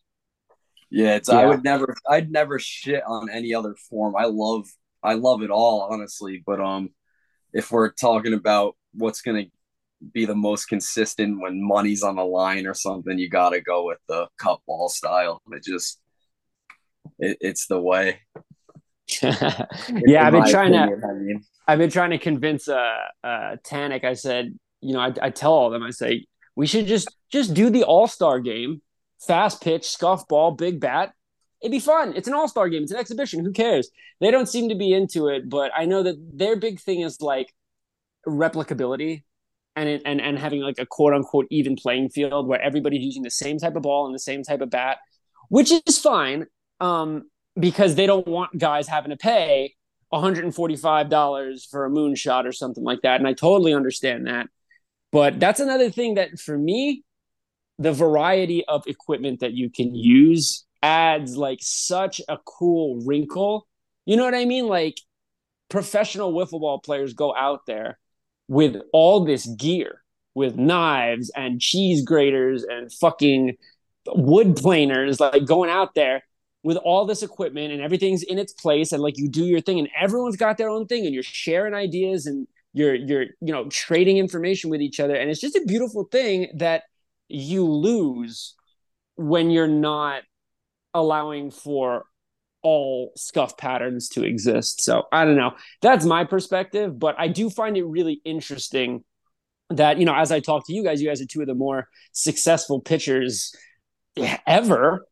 [0.90, 1.38] Yeah, it's yeah.
[1.38, 4.14] I would never I'd never shit on any other form.
[4.16, 4.66] I love
[5.02, 6.42] I love it all, honestly.
[6.44, 6.90] But um
[7.52, 9.46] if we're talking about what's gonna
[10.12, 13.98] be the most consistent when money's on the line or something, you gotta go with
[14.08, 15.42] the cup ball style.
[15.50, 16.00] It just
[17.18, 18.20] it, it's the way.
[19.22, 21.44] yeah, I've been trying opinion, to I mean.
[21.66, 24.04] I've been trying to convince uh uh Tanik.
[24.04, 26.26] I said, you know, I, I tell all of them, I say,
[26.56, 28.82] we should just just do the All Star game,
[29.26, 31.12] fast pitch, scuff ball, big bat.
[31.62, 32.14] It'd be fun.
[32.16, 32.82] It's an All Star game.
[32.82, 33.44] It's an exhibition.
[33.44, 33.90] Who cares?
[34.20, 37.20] They don't seem to be into it, but I know that their big thing is
[37.20, 37.52] like
[38.26, 39.24] replicability
[39.76, 43.30] and and and having like a quote unquote even playing field where everybody's using the
[43.30, 44.98] same type of ball and the same type of bat,
[45.48, 46.46] which is fine.
[46.80, 49.74] Um, because they don't want guys having to pay
[50.12, 53.20] $145 for a moonshot or something like that.
[53.20, 54.48] And I totally understand that.
[55.14, 57.04] But that's another thing that for me,
[57.78, 63.68] the variety of equipment that you can use adds like such a cool wrinkle.
[64.06, 64.66] You know what I mean?
[64.66, 64.96] Like
[65.68, 67.96] professional wiffle ball players go out there
[68.48, 70.02] with all this gear,
[70.34, 73.56] with knives and cheese graters and fucking
[74.16, 76.24] wood planers, like going out there
[76.64, 79.78] with all this equipment and everything's in its place and like you do your thing
[79.78, 83.68] and everyone's got their own thing and you're sharing ideas and you're you're you know
[83.70, 85.14] trading information with each other.
[85.14, 86.82] And it's just a beautiful thing that
[87.28, 88.54] you lose
[89.16, 90.22] when you're not
[90.92, 92.04] allowing for
[92.62, 94.82] all scuff patterns to exist.
[94.82, 95.52] So i don't know.
[95.80, 99.04] That's my perspective but i do find it really interesting
[99.70, 101.54] that you know as i talk to you guys you guys are two of the
[101.54, 103.54] more successful pitchers
[104.46, 105.06] ever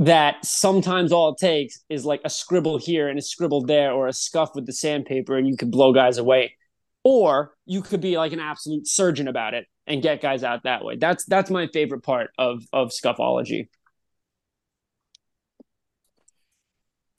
[0.00, 4.08] that sometimes all it takes is like a scribble here and a scribble there or
[4.08, 6.56] a scuff with the sandpaper and you could blow guys away.
[7.04, 10.84] Or you could be like an absolute surgeon about it and get guys out that
[10.84, 10.96] way.
[10.96, 13.68] That's that's my favorite part of of scuffology.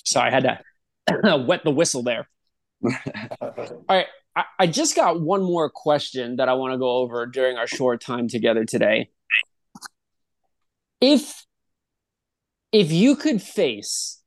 [0.03, 0.61] Sorry i had
[1.13, 2.27] to wet the whistle there.
[2.83, 7.27] All right I, I just got one more question that i want to go over
[7.27, 9.11] during our short time together today.
[10.99, 11.45] If
[12.71, 14.21] if you could face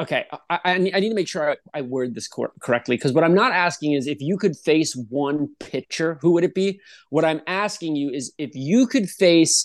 [0.00, 2.96] okay i, I, need, I need to make sure I, I word this cor- correctly
[2.96, 6.54] because what i'm not asking is if you could face one pitcher who would it
[6.54, 6.80] be?
[7.10, 9.64] What i'm asking you is if you could face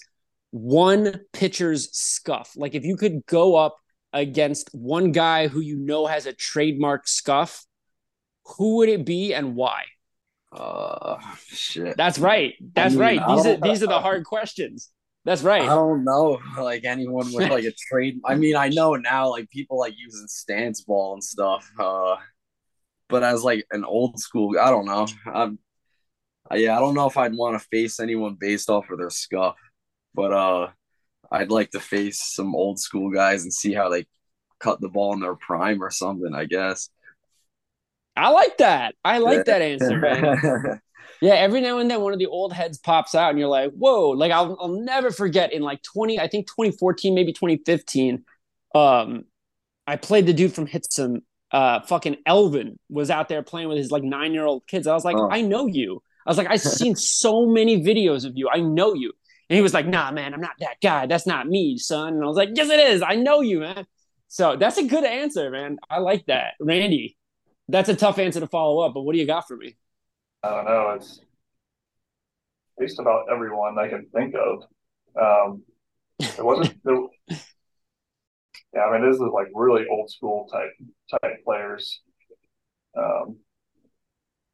[0.51, 3.77] one pitcher's scuff like if you could go up
[4.13, 7.65] against one guy who you know has a trademark scuff
[8.57, 9.83] who would it be and why?
[10.51, 11.95] Uh shit.
[11.95, 12.55] That's right.
[12.75, 13.27] That's I mean, right.
[13.27, 14.89] These are these are the hard questions
[15.23, 15.61] that's right.
[15.61, 18.19] I don't know, like anyone with like a trade.
[18.25, 21.69] I mean, I know now, like people like using stance ball and stuff.
[21.79, 22.15] Uh,
[23.07, 25.07] but as like an old school, I don't know.
[25.31, 25.59] I'm,
[26.53, 29.55] yeah, I don't know if I'd want to face anyone based off of their scuff,
[30.13, 30.69] but uh,
[31.31, 34.05] I'd like to face some old school guys and see how they
[34.59, 36.33] cut the ball in their prime or something.
[36.33, 36.89] I guess.
[38.15, 38.95] I like that.
[39.05, 40.81] I like that answer, man.
[41.21, 43.71] Yeah, every now and then one of the old heads pops out, and you're like,
[43.73, 48.25] "Whoa!" Like I'll I'll never forget in like 20, I think 2014, maybe 2015.
[48.73, 49.25] Um,
[49.87, 51.21] I played the dude from Hitsum.
[51.51, 54.87] Uh, fucking Elvin was out there playing with his like nine year old kids.
[54.87, 55.29] I was like, Oh.
[55.29, 56.01] I know you.
[56.25, 58.49] I was like, I've seen so many videos of you.
[58.49, 59.11] I know you.
[59.49, 61.07] And he was like, Nah, man, I'm not that guy.
[61.07, 62.13] That's not me, son.
[62.15, 63.01] And I was like, Yes, it is.
[63.01, 63.85] I know you, man.
[64.29, 65.77] So that's a good answer, man.
[65.89, 67.17] I like that, Randy.
[67.67, 69.75] That's a tough answer to follow up, but what do you got for me?
[70.43, 70.91] I don't know.
[70.95, 71.19] It's
[72.77, 74.63] at least about everyone I can think of.
[75.19, 75.63] Um,
[76.19, 76.79] it wasn't.
[76.85, 76.97] There,
[78.73, 80.71] yeah, I mean, this is like really old school type
[81.21, 82.01] type players.
[82.97, 83.39] Um,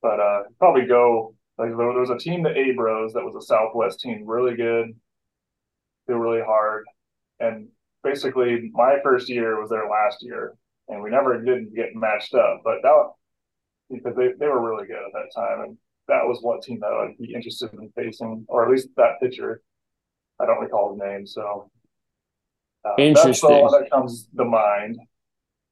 [0.02, 4.00] but uh, probably go like there, was a team, the Abros, that was a Southwest
[4.00, 4.94] team, really good,
[6.08, 6.86] did really hard,
[7.40, 7.70] and
[8.04, 10.56] basically my first year was their last year,
[10.88, 13.10] and we never did get matched up, but that
[13.90, 16.92] because they, they were really good at that time, and that was one team that
[16.92, 19.62] I'd be interested in facing, or at least that pitcher.
[20.40, 21.70] I don't recall his name, so
[22.86, 23.62] uh, that's the Interesting.
[23.62, 24.98] one that comes to mind.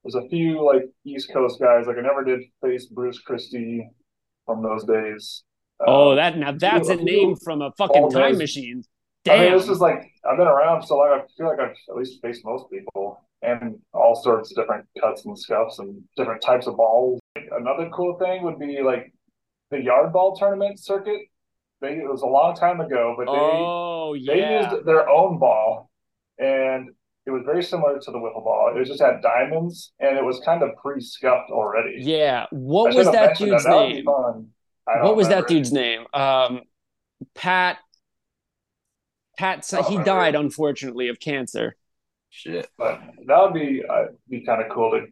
[0.03, 1.87] There's a few like East Coast guys.
[1.87, 3.87] Like I never did face Bruce Christie
[4.45, 5.43] from those days.
[5.85, 8.83] Oh, Um, that now that's a name from a fucking time those- machine.
[9.27, 9.57] I mean, Damn.
[9.57, 11.07] this is like I've been around so long.
[11.19, 15.25] I feel like I've at least faced most people, and all sorts of different cuts
[15.25, 17.19] and scuffs and different types of balls.
[17.35, 19.13] Another cool thing would be like
[19.71, 21.21] the yard ball tournament circuit.
[21.81, 25.89] They it was a long time ago, but they oh they used their own ball,
[26.39, 26.89] and
[27.25, 28.71] it was very similar to the wiffle ball.
[28.73, 31.97] It was just had diamonds, and it was kind of pre-scuffed already.
[31.99, 32.45] Yeah.
[32.51, 33.69] What was that dude's That.
[33.69, 34.05] That name?
[34.05, 34.47] fun.
[34.87, 36.05] I don't What was that dude's name?
[36.13, 36.61] Um,
[37.33, 37.79] Pat.
[39.37, 39.67] Pat.
[39.73, 40.03] I He remember.
[40.05, 41.75] died unfortunately of cancer.
[42.29, 42.69] Shit.
[42.77, 45.07] But that would be uh, be kind of cool to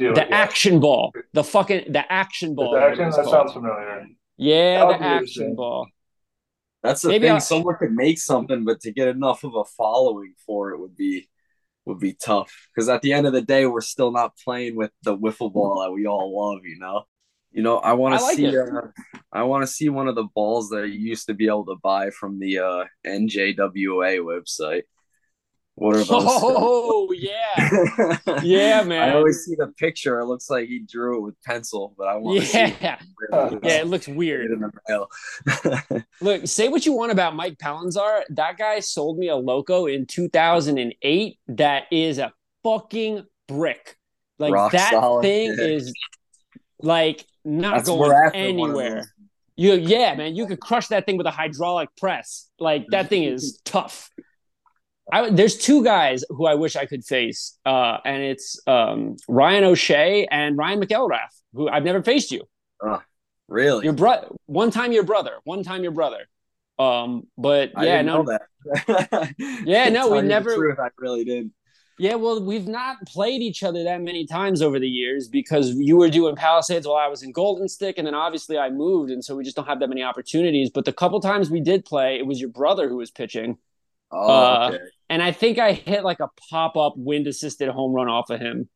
[0.00, 0.14] do.
[0.14, 0.36] The it, yeah.
[0.36, 1.12] action ball.
[1.32, 2.72] The fucking the action ball.
[2.72, 3.30] The action, that called.
[3.30, 4.06] sounds familiar.
[4.36, 5.86] Yeah, that would the action ball.
[6.82, 7.34] That's the Maybe thing.
[7.34, 10.96] I'll- Someone could make something, but to get enough of a following for it would
[10.96, 11.28] be
[11.84, 12.52] would be tough.
[12.74, 15.82] Because at the end of the day, we're still not playing with the wiffle ball
[15.82, 16.62] that we all love.
[16.64, 17.04] You know.
[17.52, 18.56] You know, I want I to like see.
[18.56, 18.64] Uh,
[19.32, 21.76] I want to see one of the balls that you used to be able to
[21.82, 24.82] buy from the uh, NJWA website.
[25.74, 26.08] What are those?
[26.10, 28.18] Oh yeah.
[28.42, 29.10] Yeah, man.
[29.10, 30.20] I always see the picture.
[30.20, 32.58] It looks like he drew it with pencil, but I want to see.
[32.58, 32.98] Yeah.
[33.30, 34.50] really Yeah, it looks weird.
[34.50, 36.04] in the mail.
[36.20, 38.22] Look, say what you want about Mike Palanzar.
[38.30, 43.96] That guy sold me a loco in 2008 that is a fucking brick.
[44.38, 45.64] Like Rock that solid, thing yeah.
[45.64, 45.92] is
[46.80, 49.12] like not That's going we're after one of anywhere.
[49.56, 52.48] You yeah, man, you could crush that thing with a hydraulic press.
[52.58, 54.10] Like that thing is tough.
[55.12, 59.64] I, there's two guys who I wish I could face, uh, and it's um, Ryan
[59.64, 62.42] O'Shea and Ryan McElrath, who I've never faced you.
[63.48, 63.84] Really?
[63.84, 66.28] Your brother, one time your brother, one time your brother.
[66.78, 69.34] Um, but yeah, no, know that.
[69.66, 71.50] Yeah, no, we never- truth, I really did.
[71.98, 72.14] yeah.
[72.14, 76.08] Well, we've not played each other that many times over the years because you were
[76.08, 79.36] doing Palisades while I was in Golden Stick, and then obviously I moved, and so
[79.36, 80.70] we just don't have that many opportunities.
[80.70, 83.58] But the couple times we did play, it was your brother who was pitching,
[84.12, 84.84] Oh, Uh, okay.
[85.10, 88.40] And I think I hit like a pop up wind assisted home run off of
[88.40, 88.68] him.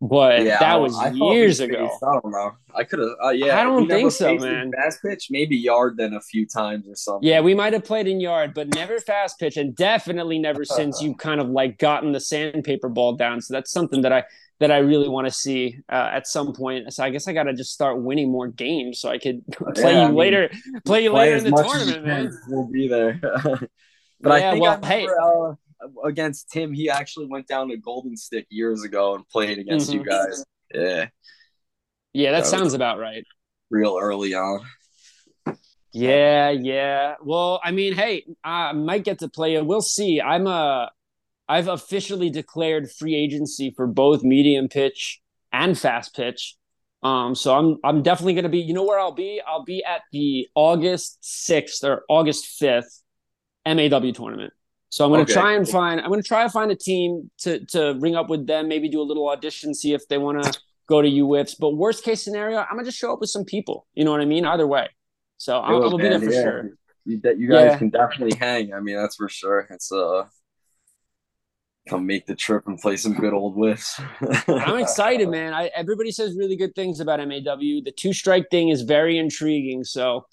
[0.00, 1.88] But Yeah, that was I years faced- ago.
[2.02, 2.52] I don't know.
[2.74, 3.10] I could have.
[3.24, 4.72] Uh, yeah, I don't think so, man.
[4.72, 7.28] Fast pitch, maybe yard then a few times or something.
[7.28, 11.00] Yeah, we might have played in yard, but never fast pitch, and definitely never since
[11.00, 13.40] you kind of like gotten the sandpaper ball down.
[13.40, 14.24] So that's something that I
[14.58, 16.92] that I really want to see uh, at some point.
[16.92, 19.64] So I guess I got to just start winning more games so I could play
[19.76, 20.50] Yeah, you I mean, later,
[20.84, 22.40] play you Play later in the much as you tournament, man.
[22.48, 23.20] We'll be there.
[24.20, 25.06] but Yeah, I think well, I hey.
[25.06, 25.54] remember, uh,
[26.04, 30.00] against Tim, he actually went down to Golden Stick years ago and played against you
[30.00, 30.06] Mhm.
[30.06, 30.44] guys.
[30.72, 31.08] Yeah,
[32.12, 33.24] Yeah, that That sounds about right.
[33.70, 34.60] real early on.
[35.92, 37.14] Yeah, yeah.
[37.22, 39.64] Well, I mean, hey, I might get to play you.
[39.64, 40.20] We'll see.
[40.20, 40.90] I'm a,
[41.48, 45.20] I've officially declared free agency for both medium pitch
[45.52, 46.56] and fast pitch.
[47.04, 48.60] Um, so I'm I'm definitely gonna be.
[48.60, 49.40] You know where I'll be?
[49.46, 53.02] I'll be at the August sixth or August fifth
[53.66, 54.54] MAW tournament.
[54.94, 55.32] So I'm gonna Okay.
[55.32, 56.00] try and find.
[56.00, 58.68] I'm gonna try to find a team to to ring up with them.
[58.68, 60.56] Maybe do a little audition, see if they want to
[60.88, 61.56] go to UWIFFs.
[61.58, 63.88] But worst case scenario, I'm gonna just show up with some people.
[63.94, 64.44] You know what I mean?
[64.46, 64.88] Either way.
[65.36, 66.42] So I'm, I'm gonna be there for yeah.
[66.42, 66.70] sure.
[67.06, 67.78] You, that you guys Yeah.
[67.78, 68.72] can definitely hang.
[68.72, 69.66] I mean, that's for sure.
[69.68, 70.26] It's uh,
[71.88, 74.00] come make the trip and play some good old whiffs.
[74.48, 75.54] I'm excited, man.
[75.54, 77.56] I, everybody says really good things about MAW.
[77.84, 80.26] The two strike thing is very intriguing, so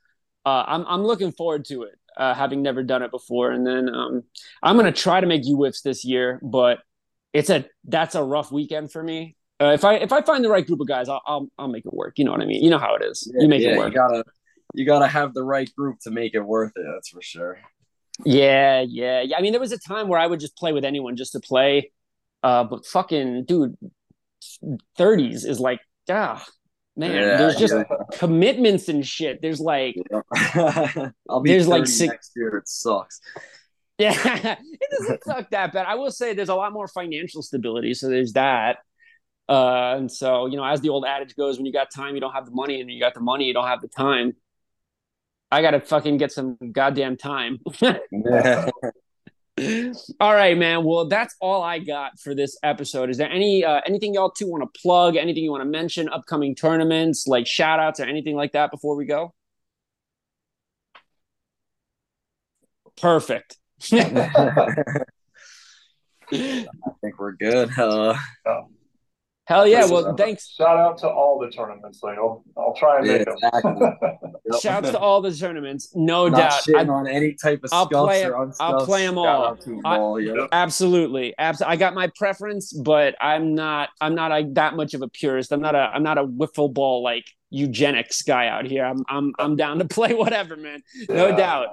[0.45, 1.95] uh, I'm I'm looking forward to it.
[2.21, 4.21] Uh, having never done it before, and then um,
[4.61, 6.77] I'm gonna try to make UWIFFs this year, but
[7.33, 9.35] it's a that's a rough weekend for me.
[9.59, 11.83] Uh, if I if I find the right group of guys, I'll, I'll I'll make
[11.83, 12.19] it work.
[12.19, 12.63] You know what I mean?
[12.63, 13.27] You know how it is.
[13.39, 13.93] you make yeah, it work.
[13.93, 14.23] You gotta
[14.75, 16.85] you gotta have the right group to make it worth it.
[16.93, 17.59] That's for sure.
[18.23, 19.37] Yeah, yeah, yeah.
[19.37, 21.39] I mean, there was a time where I would just play with anyone just to
[21.39, 21.91] play.
[22.43, 23.77] Uh, but fucking dude,
[24.95, 26.45] thirties is like, ah,
[27.01, 27.15] man.
[27.15, 27.83] Yeah, there's just yeah.
[28.13, 29.41] commitments and shit.
[29.41, 29.95] There's like,
[31.29, 32.57] I'll be There's, like, six- next year.
[32.57, 33.19] It sucks.
[33.97, 34.13] yeah,
[34.61, 35.85] it doesn't suck that bad.
[35.85, 38.77] I will say there's a lot more financial stability, so there's that.
[39.49, 42.21] Uh, and so you know, as the old adage goes, when you got time, you
[42.21, 44.33] don't have the money, and you got the money, you don't have the time.
[45.51, 47.59] I gotta fucking get some goddamn time.
[50.19, 50.83] all right, man.
[50.85, 53.09] Well, that's all I got for this episode.
[53.09, 55.15] Is there any uh, anything y'all two want to plug?
[55.15, 56.09] Anything you want to mention?
[56.09, 59.33] Upcoming tournaments, like shout outs or anything like that before we go?
[62.99, 63.57] Perfect.
[63.91, 65.05] I
[66.31, 67.77] think we're good.
[67.77, 68.15] Uh,
[69.51, 69.85] Hell yeah.
[69.85, 70.47] Well, a thanks.
[70.49, 71.99] Shout out to all the tournaments.
[72.01, 73.35] Like I'll, I'll try and yeah, make them.
[73.43, 73.87] exactly.
[74.51, 74.61] Yep.
[74.61, 75.91] Shouts to all the tournaments.
[75.95, 76.51] No Not doubt.
[76.67, 78.85] shitting I- on any type of I'll play or 'em- I'll unscuffs.
[78.85, 79.45] play 'em Shout all.
[79.45, 80.47] out I- all, yeah.
[80.51, 81.33] absolutely.
[81.37, 81.73] Absolutely.
[81.73, 85.51] I got my preference, but I'm not I'm not a, that much of a purist.
[85.53, 88.83] I'm not a I'm not a wiffle ball like eugenics guy out here.
[88.85, 90.81] I'm I'm I'm down to play whatever, man.
[91.07, 91.35] No Yeah.
[91.37, 91.67] doubt.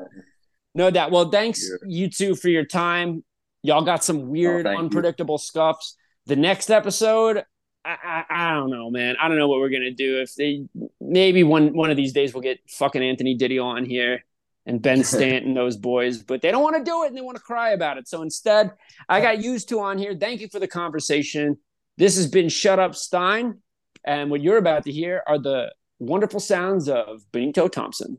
[0.74, 1.10] No doubt.
[1.10, 1.76] Well, thanks Yeah.
[1.88, 3.24] you two for your time.
[3.62, 4.84] Y'all got some oh, weird, thank you.
[4.84, 5.96] unpredictable scuffs.
[6.26, 7.42] The next episode,
[7.88, 9.16] I, I I don't know, man.
[9.18, 10.20] I don't know what we're gonna do.
[10.20, 10.66] If they
[11.00, 14.24] maybe one one of these days we'll get fucking Anthony Diddy on here
[14.66, 17.38] and Ben Stanton, those boys, but they don't want to do it and they want
[17.38, 18.06] to cry about it.
[18.06, 18.72] So instead,
[19.08, 20.14] I got used to on here.
[20.14, 21.56] Thank you for the conversation.
[21.96, 23.58] This has been Shut Up Stein,
[24.04, 28.18] and what you're about to hear are the wonderful sounds of Benito Thompson.